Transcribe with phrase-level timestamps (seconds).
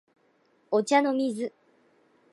[0.71, 1.53] お茶の水